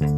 [0.00, 0.08] Malam,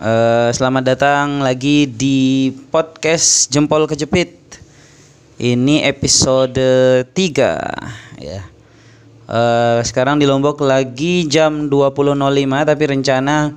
[0.00, 4.56] eh, selamat datang lagi di podcast Jempol Kejepit.
[5.36, 6.56] Ini episode
[7.12, 7.60] 3
[8.16, 8.40] ya.
[9.28, 13.52] Eh, sekarang di Lombok lagi jam 20.05 tapi rencana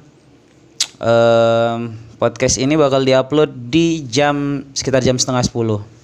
[1.00, 1.76] eh,
[2.20, 6.01] podcast ini bakal diupload di jam sekitar jam setengah 10.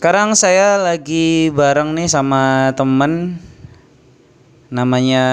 [0.00, 3.36] Sekarang saya lagi bareng nih sama temen
[4.72, 5.24] namanya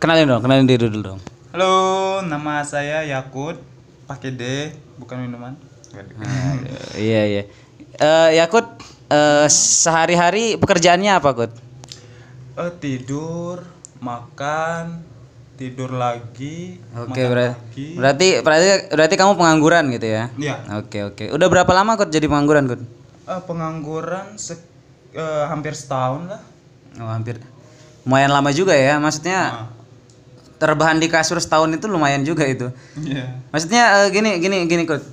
[0.00, 1.20] kenalin dong, kenalin diri dulu dong.
[1.52, 3.60] Halo, nama saya Yakut,
[4.08, 5.52] pakai D, bukan minuman.
[5.92, 6.16] Aduh,
[6.96, 7.42] iya iya.
[8.00, 8.64] Eh Yakut
[9.12, 11.52] eh, sehari-hari pekerjaannya apa, Kut?
[12.56, 13.68] Eh, tidur,
[14.00, 15.04] makan,
[15.60, 20.32] tidur lagi, Oke, berarti, berarti berarti berarti kamu pengangguran gitu ya?
[20.40, 20.56] Iya.
[20.80, 21.24] Oke oke.
[21.28, 22.80] Udah berapa lama Kut jadi pengangguran, Kut?
[23.28, 24.56] Eh, pengangguran se-
[25.12, 26.40] eh, hampir setahun lah.
[26.96, 27.44] Oh, hampir.
[28.08, 29.68] Lumayan lama juga ya, maksudnya Ah,
[30.56, 32.72] terbahan di kasur setahun itu lumayan juga itu.
[32.96, 33.44] Iya.
[33.52, 35.04] Maksudnya eh, gini gini gini Kut.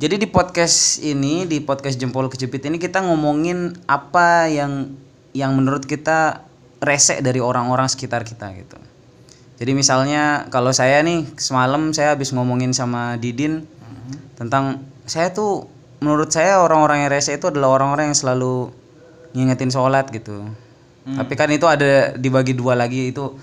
[0.00, 4.96] Jadi di podcast ini, di podcast Jempol Kejepit ini kita ngomongin apa yang
[5.36, 6.40] yang menurut kita
[6.80, 8.80] resek dari orang-orang sekitar kita gitu.
[9.54, 13.62] Jadi misalnya kalau saya nih semalam saya habis ngomongin sama Didin
[14.34, 15.70] tentang saya tuh
[16.02, 18.74] menurut saya orang-orang yang resek itu adalah orang-orang yang selalu
[19.32, 20.42] ngingetin sholat gitu.
[21.04, 23.36] Tapi kan itu ada dibagi dua lagi itu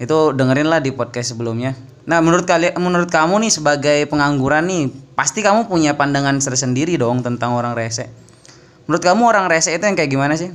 [0.00, 1.76] itu dengerin lah di podcast sebelumnya.
[2.08, 7.20] Nah menurut kalian menurut kamu nih sebagai pengangguran nih pasti kamu punya pandangan tersendiri dong
[7.20, 8.08] tentang orang resek.
[8.88, 10.50] Menurut kamu orang resek itu yang kayak gimana sih?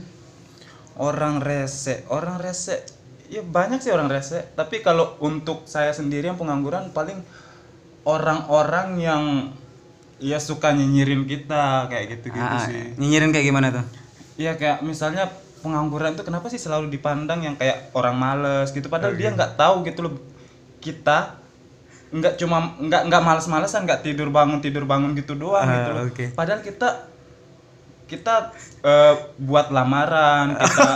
[0.98, 2.82] Orang rese, orang rese,
[3.28, 4.40] ya banyak sih orang rese.
[4.54, 7.20] Tapi kalau untuk saya sendiri yang pengangguran paling
[8.04, 9.24] orang-orang yang
[10.18, 12.96] ya suka nyinyirin kita kayak gitu-gitu Ah, sih.
[12.98, 13.86] nyinyirin kayak gimana tuh?
[14.38, 19.18] Iya kayak misalnya pengangguran itu kenapa sih selalu dipandang yang kayak orang males gitu padahal
[19.18, 20.14] dia nggak tahu gitu loh
[20.80, 21.42] kita
[22.08, 26.04] nggak cuma nggak nggak males-malesan nggak tidur bangun tidur bangun gitu doang Ah, gitu loh
[26.08, 26.26] oke.
[26.38, 27.10] padahal kita
[28.08, 28.56] kita
[28.88, 30.92] eh, buat lamaran kita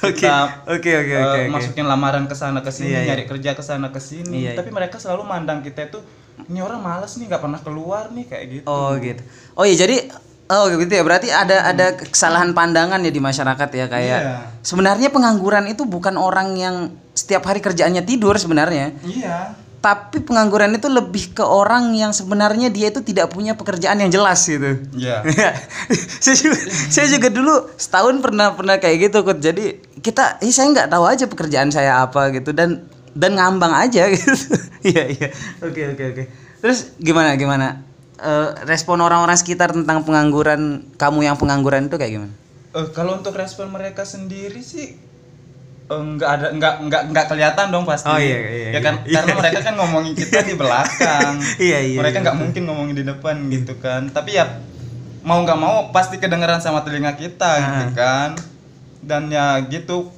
[0.00, 0.36] Oke, kita
[0.66, 3.08] oke, oke, eh, oke, masukin lamaran ke sana ke sini Iya, iya.
[3.10, 4.58] nyari kerja ke sana ke sini Iya, iya.
[4.60, 5.98] tapi mereka selalu mandang kita itu
[6.42, 9.20] ini orang males nih nggak pernah keluar nih kayak gitu Oh gitu.
[9.54, 10.08] Oh iya jadi
[10.48, 11.00] oh gitu ya.
[11.00, 14.36] Berarti ada ada kesalahan pandangan ya di masyarakat ya kayak Iya.
[14.60, 16.76] sebenarnya pengangguran itu bukan orang yang
[17.12, 18.96] setiap hari kerjaannya tidur sebenarnya.
[19.04, 24.12] iya Tapi pengangguran itu lebih ke orang yang sebenarnya dia itu tidak punya pekerjaan yang
[24.12, 24.76] jelas gitu.
[24.92, 25.24] iya
[26.24, 29.40] saya juga saya juga dulu setahun pernah pernah kayak gitu kok.
[29.40, 32.84] Jadi kita eh, saya nggak tahu aja pekerjaan saya apa gitu dan
[33.16, 34.32] dan ngambang aja gitu.
[34.84, 35.28] Iya iya.
[35.64, 36.22] Oke oke oke.
[36.60, 37.80] Terus gimana gimana?
[38.20, 42.32] Eh, respon orang-orang sekitar tentang pengangguran kamu yang pengangguran itu kayak gimana?
[42.76, 45.09] Eh, kalau untuk respon mereka sendiri sih
[45.90, 49.18] nggak ada nggak nggak nggak kelihatan dong pasti Oh, iya, iya, ya kan iya.
[49.18, 52.24] karena mereka kan ngomongin kita di belakang Iya, iya, mereka iya.
[52.24, 54.46] nggak mungkin ngomongin di depan gitu kan tapi ya
[55.20, 57.90] mau nggak mau pasti kedengeran sama telinga kita gitu Ah.
[57.92, 58.30] kan
[59.00, 60.14] dan ya gitu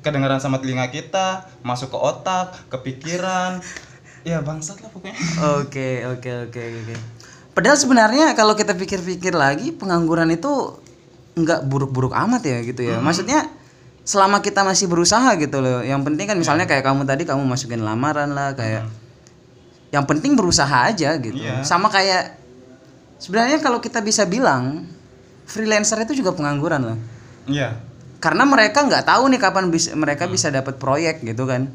[0.00, 3.58] kedengeran sama telinga kita masuk ke otak ke pikiran
[4.28, 5.16] ya bangsat lah pokoknya
[5.56, 6.94] Oke oke oke oke.
[7.50, 10.76] Padahal sebenarnya kalau kita pikir-pikir lagi pengangguran itu
[11.34, 13.00] nggak buruk-buruk amat ya gitu ya.
[13.00, 13.48] Maksudnya
[14.06, 15.82] selama kita masih berusaha gitu loh.
[15.82, 18.86] Yang penting kan misalnya kayak kamu tadi kamu masukin lamaran lah kayak.
[19.90, 21.42] Yang penting berusaha aja gitu.
[21.42, 21.66] Iya.
[21.66, 22.38] Sama kayak
[23.18, 24.86] sebenarnya kalau kita bisa bilang
[25.46, 26.98] freelancer itu juga pengangguran loh.
[27.50, 27.82] iya
[28.22, 31.66] Karena mereka nggak tahu nih kapan bisa mereka bisa dapat proyek gitu kan.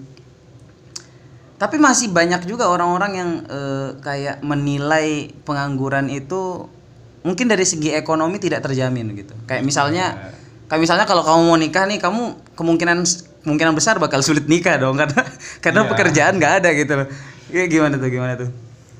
[1.60, 6.68] Tapi masih banyak juga orang-orang yang eh, kayak menilai pengangguran itu
[7.22, 9.36] mungkin dari segi ekonomi tidak terjamin gitu.
[9.46, 10.36] Kayak misalnya
[10.72, 12.22] kayak misalnya kalau kamu mau nikah nih kamu
[12.56, 13.04] kemungkinan
[13.44, 15.20] kemungkinan besar bakal sulit nikah dong karena
[15.64, 15.90] karena Iya.
[15.90, 17.08] pekerjaan nggak ada gitu loh.
[17.52, 18.48] Ya, gimana tuh gimana tuh?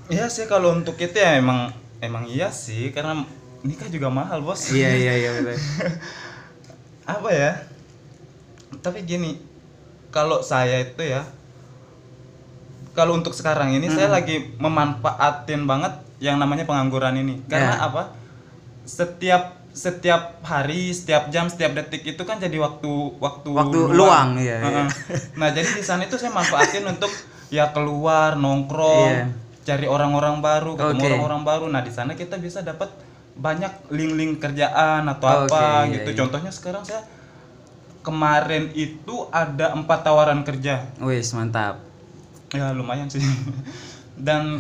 [0.06, 3.24] Iya sih kalau untuk itu ya emang emang iya sih karena
[3.62, 5.56] nikah juga mahal bos Iya iya iya betul.
[7.08, 7.52] apa ya
[8.78, 9.40] tapi gini
[10.10, 11.24] kalau saya itu ya
[12.92, 17.88] kalau untuk sekarang ini saya lagi memanfaatin banget yang namanya pengangguran ini karena Ya.
[17.88, 18.12] apa
[18.84, 24.60] setiap setiap hari setiap jam setiap detik itu kan jadi waktu waktu Waktu luang, iya,
[24.60, 24.84] iya.
[24.84, 24.88] Heeh.
[25.36, 27.08] nah jadi di sana itu saya manfaatin untuk
[27.48, 29.26] ya keluar nongkrong Iya.
[29.62, 31.08] cari orang-orang baru ketemu Oke.
[31.08, 32.92] orang-orang baru nah di sana kita bisa dapat
[33.32, 36.18] banyak link-link kerjaan atau Oke, apa iya, gitu iya.
[36.20, 37.02] contohnya sekarang saya
[38.02, 41.80] kemarin itu ada empat tawaran kerja Wis mantap.
[42.52, 43.24] ya lumayan sih
[44.28, 44.60] dan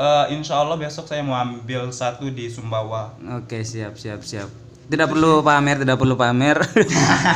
[0.00, 3.12] eh, insya Allah besok saya mau ambil satu di Sumbawa.
[3.36, 4.48] Oke siap siap siap.
[4.90, 6.58] tidak perlu pamer tidak perlu pamer.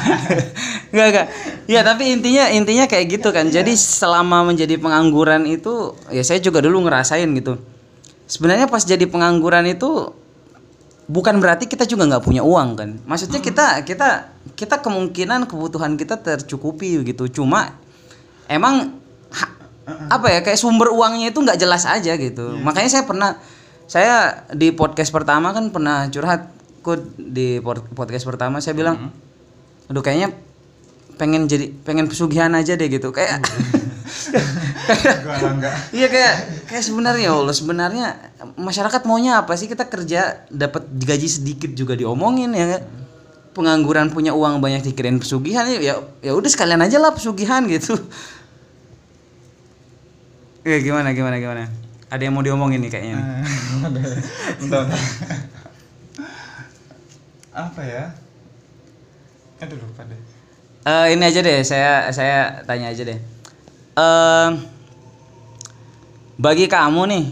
[0.94, 1.26] Nggak nggak.
[1.70, 3.46] Ya tapi intinya intinya kayak gitu kan.
[3.46, 7.58] Jadi selama menjadi pengangguran itu ya saya juga dulu ngerasain gitu.
[8.26, 10.10] Sebenarnya pas jadi pengangguran itu
[11.06, 12.90] bukan berarti kita juga nggak punya uang kan.
[13.06, 17.30] Maksudnya kita kita kita kemungkinan kebutuhan kita tercukupi gitu.
[17.30, 17.74] Cuma
[18.50, 19.03] emang
[19.84, 22.56] apa ya kayak sumber uangnya itu nggak jelas aja gitu.
[22.60, 23.36] Makanya saya pernah
[23.84, 26.48] saya di podcast pertama kan pernah curhat
[26.80, 29.12] kok di pod- podcast pertama saya bilang
[29.88, 30.32] aduh kayaknya
[31.20, 33.12] pengen jadi pengen pesugihan aja deh gitu.
[33.12, 33.44] Kayak
[35.44, 35.74] lah, enggak.
[35.92, 36.34] Iya kayak
[36.68, 38.06] kayak sebenarnya ya Allah sebenarnya
[38.56, 39.68] masyarakat maunya apa sih?
[39.68, 42.80] Kita kerja dapat gaji sedikit juga diomongin ya
[43.54, 47.94] pengangguran punya uang banyak dikirain pesugihan ya ya udah sekalian aja lah pesugihan gitu.
[50.64, 51.68] Ya gimana gimana gimana?
[52.08, 53.14] Ada yang mau diomongin nih kayaknya.
[53.14, 53.24] nih.
[54.64, 55.00] Bentar, bentar.
[57.52, 58.04] Apa ya?
[59.60, 60.20] Aduh lupa deh.
[60.84, 63.18] Eh, ini aja deh saya saya tanya aja deh.
[63.94, 64.48] Eh
[66.34, 67.24] bagi kamu nih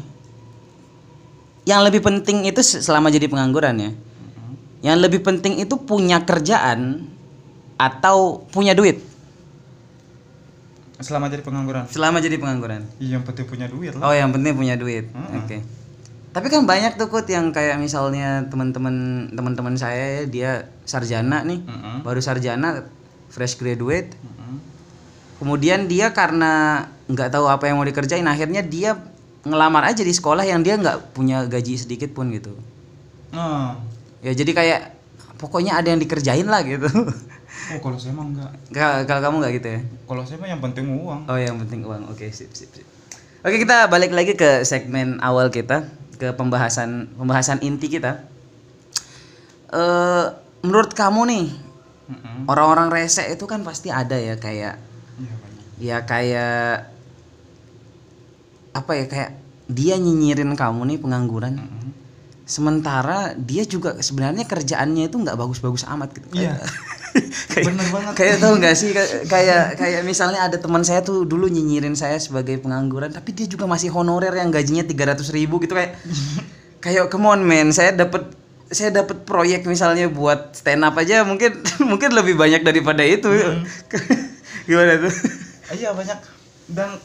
[1.65, 3.91] yang lebih penting itu se- selama jadi pengangguran ya.
[4.83, 7.07] Yang lebih penting itu punya kerjaan
[7.79, 8.99] atau punya duit
[11.03, 11.85] Selama jadi pengangguran.
[11.87, 12.83] selama jadi pengangguran.
[12.97, 14.03] Iya, yang penting punya duit lah.
[14.03, 15.11] Oh, yang penting punya duit.
[15.11, 15.43] Mm-mm.
[15.43, 15.59] Oke.
[16.33, 18.95] Tapi kan banyak tuh Kut yang kayak misalnya teman-teman
[19.29, 22.01] teman-teman saya dia sarjana nih, Mm-mm.
[22.01, 22.89] baru sarjana
[23.29, 24.57] fresh graduate Mm-mm.
[25.37, 28.95] kemudian dia karena nggak tahu apa yang mau dikerjain akhirnya dia
[29.43, 32.55] ngelamar aja di sekolah yang dia nggak punya gaji sedikit pun gitu
[33.29, 33.81] Nah,
[34.21, 34.81] ya jadi kayak
[35.37, 36.85] pokoknya ada yang dikerjain lah gitu
[37.65, 38.51] oh kalau saya mah enggak.
[38.71, 41.21] Ka- kalau kamu nggak gitu ya Kalau saya mah yang penting uang.
[41.25, 42.87] oh yang penting uang oke sip sip sip
[43.41, 48.23] oke kita balik lagi ke segmen awal kita ke pembahasan pembahasan inti kita
[49.69, 50.27] eh
[50.61, 51.47] menurut kamu nih
[52.05, 52.45] Mm-mm.
[52.45, 54.75] orang-orang rese itu kan pasti ada ya kayak
[55.15, 55.65] Iya banyak.
[55.79, 56.67] ya kayak
[58.73, 59.31] apa ya kayak
[59.69, 61.89] dia nyinyirin kamu nih pengangguran Mm-mm.
[62.45, 66.61] sementara dia juga sebenarnya kerjaannya itu nggak bagus-bagus amat gitu Iya.
[67.49, 68.13] Kayak, Bener banget.
[68.15, 72.17] kayak tahu nggak sih Kay- kayak kayak misalnya ada teman saya tuh dulu nyinyirin saya
[72.17, 75.97] sebagai pengangguran tapi dia juga masih honorer yang gajinya 300 ribu gitu kayak
[76.79, 78.29] kayak come on man saya dapat
[78.69, 83.29] saya dapat proyek misalnya buat stand up aja mungkin mungkin lebih banyak daripada itu
[84.67, 85.15] gimana tuh
[85.73, 86.19] Iya banyak.
[86.69, 87.01] Dan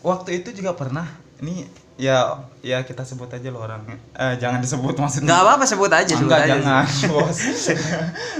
[0.00, 1.06] waktu itu juga pernah.
[1.38, 1.62] Ini
[2.00, 2.32] ya
[2.64, 4.00] ya kita sebut aja loh orangnya.
[4.16, 5.28] Eh jangan disebut maksudnya.
[5.28, 7.38] nggak apa-apa sebut aja sebut Enggak, aja jangan, bos.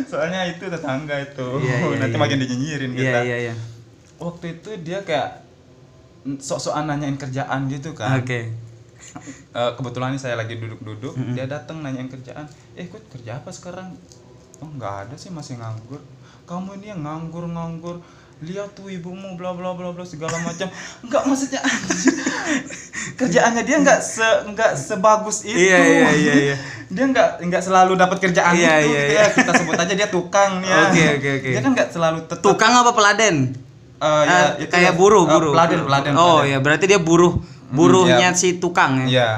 [0.09, 1.49] Soalnya itu tetangga itu.
[1.61, 2.23] Iya, iya, Nanti iya.
[2.25, 3.19] makin dinyinyirin iya kita.
[3.23, 3.55] iya iya
[4.17, 5.45] Waktu itu dia kayak
[6.41, 8.17] sok-sokan nanyain kerjaan gitu kan.
[8.19, 8.41] oke
[9.51, 12.47] Eh, kebetulan nih saya lagi duduk-duduk, dia datang nanyain kerjaan.
[12.79, 13.91] Eh, kok kerja apa sekarang?
[14.63, 15.99] Oh, nggak ada sih, masih nganggur.
[16.47, 17.99] Kamu ini yang nganggur-nganggur.
[18.41, 20.71] Lihat tuh ibumu bla bla bla bla segala macam.
[21.03, 21.59] Enggak maksudnya.
[23.17, 25.57] Kerjaannya dia nggak se nggak sebagus itu.
[25.57, 26.57] Iya, iya, iya, iya.
[26.95, 28.89] dia nggak nggak selalu dapat kerjaan Iya, itu.
[28.93, 29.21] iya, iya.
[29.21, 29.25] ya.
[29.33, 30.91] Kita sebut aja dia tukang ya.
[30.91, 31.49] Oke, oke, oke.
[31.55, 33.37] Dia kan nggak selalu tetap tukang apa peladen
[34.01, 37.37] eh, ya, itu kayak ya, buruh eh, buruh peladen peladen oh ya berarti dia buruh
[37.69, 38.39] buruhnya iya.
[38.39, 39.31] si tukang ya Iya.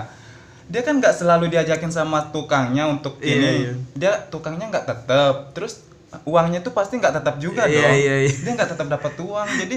[0.73, 3.49] Dia kan nggak selalu diajakin sama tukangnya untuk Iya, ini.
[3.61, 3.73] iya.
[3.93, 5.53] Dia tukangnya nggak tetap.
[5.53, 5.85] Terus
[6.25, 7.93] uangnya tuh pasti nggak tetap juga Iya, dong.
[7.93, 8.33] iya, iya.
[8.33, 9.49] Dia nggak tetap dapat uang.
[9.61, 9.77] Jadi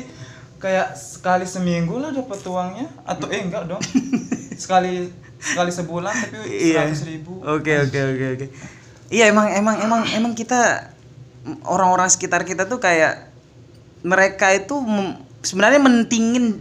[0.65, 3.81] kayak sekali seminggu lah dapat uangnya atau eh enggak dong.
[4.57, 6.89] sekali sekali sebulan tapi Iya.
[6.89, 7.37] seratus ribu.
[7.45, 8.45] Oke oke oke oke.
[9.13, 10.89] Iya emang emang emang emang kita
[11.61, 13.29] orang-orang sekitar kita tuh kayak
[14.01, 14.73] mereka itu
[15.45, 16.57] sebenarnya mentingin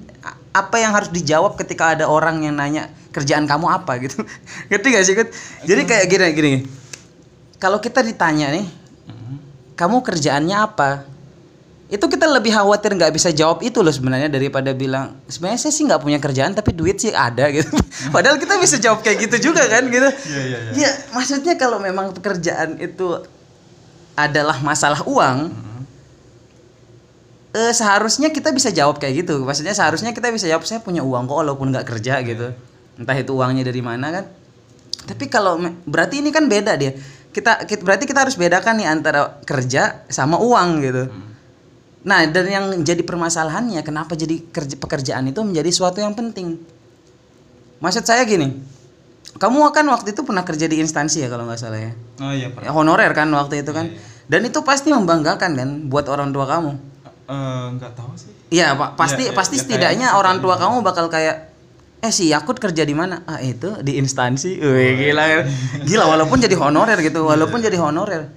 [0.53, 4.21] apa yang harus dijawab ketika ada orang yang nanya kerjaan kamu apa gitu.
[4.69, 5.33] Ngerti gak sih Kut?
[5.65, 6.53] Jadi kayak gini gini.
[7.57, 8.69] Kalau kita ditanya nih,
[9.09, 9.37] Mhm.
[9.73, 11.09] kamu kerjaannya apa?
[11.95, 15.87] Itu kita lebih khawatir nggak bisa jawab itu loh sebenarnya daripada bilang sebenarnya saya sih
[15.87, 17.71] nggak punya kerjaan tapi duit sih ada gitu.
[18.11, 20.09] Padahal kita bisa jawab kayak gitu juga kan gitu.
[20.27, 20.71] Iya iya iya.
[20.75, 23.23] Ya, maksudnya kalau memang pekerjaan itu
[24.15, 25.81] adalah masalah uang, Mhm.
[27.55, 29.47] eh, seharusnya kita bisa jawab kayak gitu.
[29.47, 32.51] Maksudnya seharusnya kita bisa jawab saya punya uang kok walaupun nggak kerja gitu.
[32.95, 34.25] Entah itu uangnya dari mana kan.
[35.05, 36.95] Tapi kalau berarti ini kan beda dia.
[37.31, 41.05] Kita, kita berarti kita harus bedakan nih antara kerja sama uang gitu.
[42.05, 46.61] Nah, dan yang jadi permasalahannya kenapa jadi kerja pekerjaan itu menjadi suatu yang penting.
[47.81, 48.61] Maksud saya gini.
[49.35, 51.93] Kamu kan waktu itu pernah kerja di instansi ya kalau nggak salah ya.
[52.23, 52.71] Oh iya, Ya, Pak.
[52.71, 53.89] honorer kan waktu itu kan.
[54.29, 56.73] Dan itu pasti membanggakan kan buat orang tua kamu.
[57.25, 58.31] Eh, nggak tahu sih.
[58.53, 59.01] Iya, Pak.
[59.01, 61.37] Pasti Iya, iya, pasti ya, setidaknya sih orang kayak tua kamu bakal kayak
[62.05, 65.25] eh si Yakut kerja di mana ah itu di instansi Wih, gila
[65.89, 68.29] gila walaupun jadi honorer gitu walaupun jadi honorer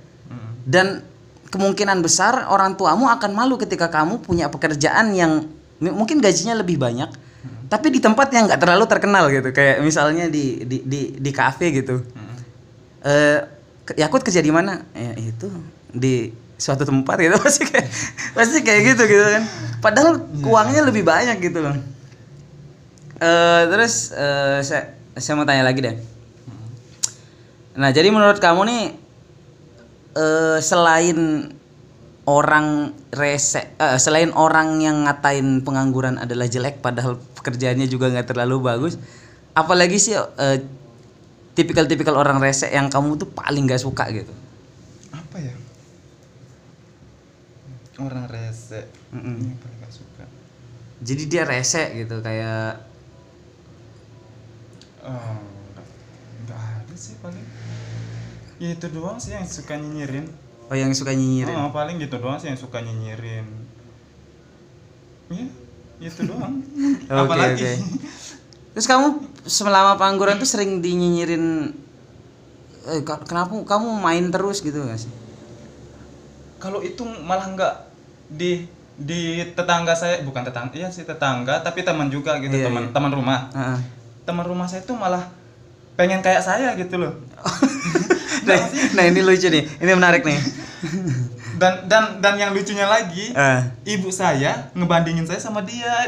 [0.63, 1.03] dan
[1.47, 5.47] kemungkinan besar orang tuamu akan malu ketika kamu punya pekerjaan yang
[5.79, 7.07] mungkin gajinya lebih banyak
[7.67, 9.51] tapi di tempat yang nggak terlalu terkenal gitu.
[9.51, 11.99] Kayak misalnya di di di, di kafe gitu.
[13.03, 13.39] Eh
[13.83, 14.79] ke- Yakut kerja di mana?
[14.95, 15.51] Ya itu
[15.91, 17.35] di suatu tempat gitu.
[17.43, 17.87] Pasti kayak
[18.31, 19.43] pasti kayak gitu gitu kan.
[19.83, 20.15] Padahal
[20.47, 21.75] uangnya lebih banyak gitu loh.
[23.19, 25.95] Eh terus eh saya saya mau tanya lagi deh.
[27.75, 28.83] Nah jadi menurut kamu nih
[30.17, 31.53] eh selain
[32.25, 38.57] orang rese eh, selain orang yang ngatain pengangguran adalah jelek padahal pekerjaannya juga nggak terlalu
[38.65, 38.97] bagus
[39.53, 40.57] apalagi sih eh,
[41.57, 44.29] tipikal-tipikal orang rese yang kamu tuh paling gak suka gitu?
[45.09, 45.55] Apa ya?
[47.97, 49.41] Orang rese Mm-mm.
[49.41, 50.23] ini paling gak suka.
[51.01, 52.77] Jadi dia rese gitu kayak
[55.01, 55.41] oh,
[56.45, 57.41] nggak ada sih paling
[58.57, 60.25] ya itu doang sih yang suka nyinyirin.
[60.67, 61.55] Oh yang suka nyinyirin?
[61.55, 63.45] Oh, paling gitu doang sih yang suka nyinyirin.
[65.29, 65.47] Ya
[65.99, 66.61] itu doang.
[67.09, 67.57] Oke, apalagi?
[67.57, 67.73] oke.
[68.71, 69.07] terus kamu
[69.43, 71.73] selama pengangguran tuh sering dinyinyirin
[72.85, 75.09] eh, kenapa kamu main terus gitu gak sih?
[76.57, 77.73] Kalau itu malah nggak
[78.29, 79.21] di di
[79.53, 82.93] tetangga saya bukan tetangga iya sih tetangga tapi teman juga gitu Iya, teman iya.
[82.93, 83.39] teman rumah.
[83.53, 83.79] Heeh.
[84.25, 85.23] teman rumah saya tuh malah
[85.95, 87.13] pengen kayak saya gitu loh
[88.47, 88.59] nah,
[88.93, 89.63] nah ini lucu nih.
[89.77, 90.39] Ini menarik nih.
[91.57, 93.59] Dan dan dan yang lucunya lagi Eh.
[93.89, 96.05] ibu saya ngebandingin saya sama dia.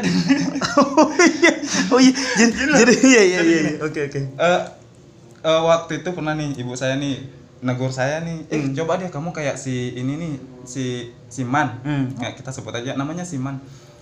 [0.70, 1.52] Oh iya.
[1.90, 2.12] Oh iya.
[2.38, 3.72] Jadi jadi iya iya iya iya.
[3.78, 4.20] oke oke.
[4.20, 4.60] Eh,
[5.42, 7.18] eh, waktu itu pernah nih ibu saya nih
[7.60, 10.32] negur saya nih eh coba deh kamu kayak si ini nih
[10.64, 10.84] si
[11.28, 12.08] Siman Hmm.
[12.16, 13.60] ya, kita sebut aja namanya Siman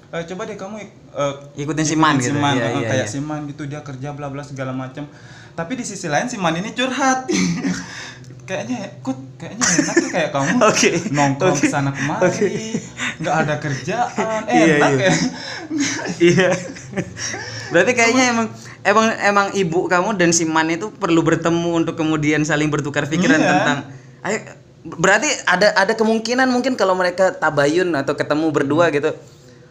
[0.09, 2.33] Eh, coba deh kamu eh, Ikutin Siman gitu.
[2.33, 3.11] Siman, Iya, eh, iya, kayak iya.
[3.11, 5.05] Siman gitu dia kerja bla bla segala macam
[5.53, 7.27] tapi di sisi lain Siman ini curhat
[8.49, 10.91] kayaknya kut kayaknya enaknya kayak kamu Oke.
[11.13, 11.69] nongkrong Oke.
[11.69, 12.81] sana kemari
[13.21, 15.05] nggak ada kerjaan Iya, enak iya.
[15.05, 15.13] ya
[16.19, 16.51] iya
[17.69, 18.47] berarti kayaknya emang
[18.83, 23.37] emang emang ibu kamu dan si Man itu perlu bertemu untuk kemudian saling bertukar pikiran
[23.37, 23.49] Iya.
[23.53, 23.79] tentang
[24.25, 24.39] ayo
[24.89, 29.13] berarti ada ada kemungkinan mungkin kalau mereka tabayun atau ketemu berdua gitu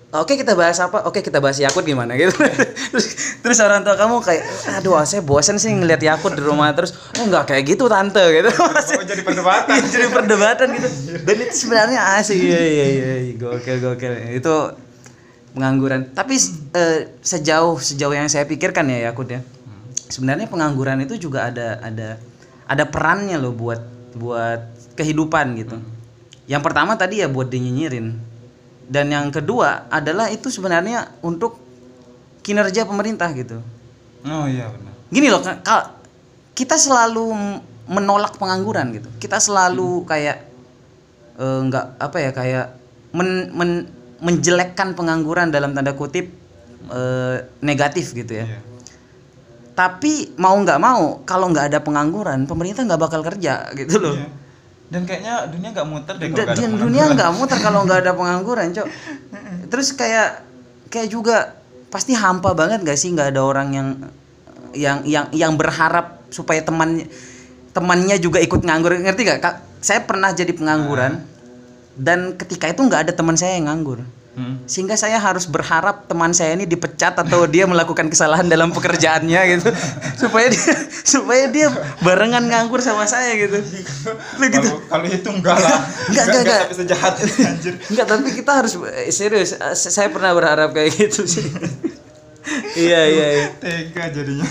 [0.07, 1.03] Oke kita bahas apa?
[1.03, 2.31] Oke kita bahas Yakut gimana gitu.
[2.95, 4.43] terus, terus orang tua kamu kayak,
[4.79, 8.47] aduh saya bosan sih ngeliat Yakut di rumah terus, oh nggak kayak gitu tante gitu.
[8.97, 9.67] Oh, jadi perdebatan.
[9.67, 10.89] Iya, jadi perdebatan gitu.
[11.27, 12.39] Dan itu sebenarnya asik.
[12.39, 13.33] Iya iya iya, iya.
[13.35, 14.13] gokil gokil.
[14.31, 14.79] Itu
[15.51, 16.15] pengangguran.
[16.15, 16.39] Tapi
[16.71, 19.43] eh, sejauh sejauh yang saya pikirkan ya Yakut ya.
[20.07, 22.15] Sebenarnya pengangguran itu juga ada ada
[22.63, 23.83] ada perannya loh buat
[24.15, 25.83] buat kehidupan gitu.
[26.47, 28.36] Yang pertama tadi ya buat dinyinyirin.
[28.87, 31.59] Dan yang kedua adalah itu sebenarnya untuk
[32.39, 33.59] kinerja pemerintah gitu.
[34.23, 35.91] oh iya benar Gini loh, ka- ka-
[36.51, 37.31] kita selalu
[37.87, 39.07] menolak pengangguran gitu.
[39.19, 40.43] Kita selalu kayak
[41.39, 42.65] eh, nggak apa ya kayak
[43.15, 43.87] men, men-
[44.19, 46.27] menjelekkan pengangguran dalam tanda kutip
[46.91, 48.47] eh, negatif gitu ya.
[48.47, 48.59] Iya.
[49.77, 54.15] Tapi mau nggak mau kalau nggak ada pengangguran pemerintah nggak bakal kerja gitu loh.
[54.15, 54.46] Iya.
[54.87, 58.71] Dan kayaknya dunia nggak muter deh kalau dan dunia nggak muter kalau nggak ada pengangguran,
[58.71, 58.87] cok.
[59.71, 60.47] Terus kayak
[60.87, 61.59] kayak juga
[61.91, 63.87] pasti hampa banget gak sih nggak ada orang yang
[64.75, 67.03] yang yang yang berharap supaya teman
[67.75, 68.95] temannya juga ikut nganggur.
[68.95, 69.55] Ngerti gak kak?
[69.83, 71.19] Saya pernah jadi pengangguran
[71.97, 74.05] dan ketika itu nggak ada teman saya yang nganggur
[74.37, 74.61] Hmm.
[74.69, 79.73] sehingga saya harus berharap teman saya ini dipecat atau dia melakukan kesalahan dalam pekerjaannya gitu
[80.21, 83.57] supaya dia supaya dia barengan nganggur sama saya gitu
[84.37, 85.81] Lu gitu Kalau kalau itu enggak lah.
[86.05, 86.59] Enggak, enggak, enggak.
[86.61, 87.73] sampai sejahat itu, anjir.
[87.89, 89.57] Enggak, tapi kita harus eh, serius.
[89.57, 91.41] Eh, Saya pernah berharap kayak gitu sih.
[92.85, 93.45] iya, iya, iya.
[93.57, 94.45] Tega jadinya.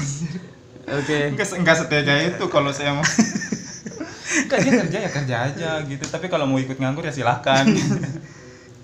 [0.98, 1.30] Oke.
[1.30, 3.06] Enggak se- enggak setega itu kalau saya mau.
[4.36, 6.04] Enggak dia kerja ya kerja aja gitu.
[6.04, 7.70] Tapi kalau mau ikut nganggur ya silakan.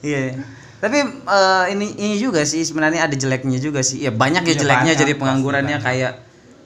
[0.02, 0.34] Iya.
[0.82, 4.02] Tapi eh, ini ini juga sih sebenarnya ada jeleknya juga sih.
[4.02, 6.12] Ya banyak ya Iya, jeleknya banyak, jadi penganggurannya kayak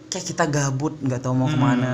[0.08, 1.52] kayak kita gabut nggak tahu mau Hmm.
[1.52, 1.92] ke mana.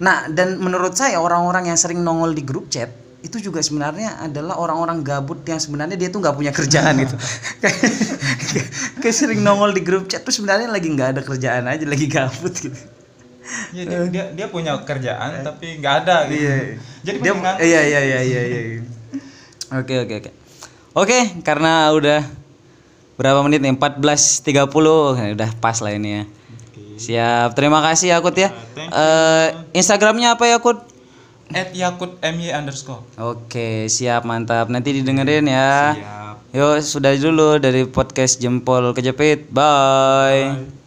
[0.00, 2.88] Nah, dan menurut saya orang-orang yang sering nongol di grup chat
[3.22, 7.14] itu juga sebenarnya adalah orang-orang gabut yang sebenarnya dia tuh nggak punya kerjaan gitu.
[9.04, 12.56] kayak sering nongol di grup chat tuh sebenarnya lagi nggak ada kerjaan aja, lagi gabut
[12.56, 12.80] gitu.
[13.76, 16.40] Ya, dia, dia dia punya kerjaan tapi nggak ada gitu.
[16.40, 16.56] Iya.
[17.04, 18.82] Jadi dia iya iya iya iya iya.
[19.76, 20.30] Oke oke oke.
[20.92, 22.20] Oke, karena udah
[23.16, 23.72] berapa menit nih?
[23.72, 24.52] 14.30.
[24.52, 26.24] Nah, Udah pas lah ini ya.
[27.00, 27.56] Siap.
[27.56, 28.52] Terima kasih Yakut ya.
[28.76, 30.84] Eh, Instagramnya apa Yakut?
[31.52, 33.08] At Yakut MY underscore.
[33.16, 34.68] Oke, siap mantap.
[34.68, 35.96] Nanti didengerin ya.
[35.96, 36.36] Siap.
[36.52, 39.48] Yo sudah dulu dari podcast jempol kejepit.
[39.48, 40.52] Bye.
[40.52, 40.81] Bye.